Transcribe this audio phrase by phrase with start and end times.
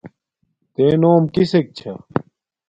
[0.73, 1.93] تݺ نݸم کِسݵک چھݳ؟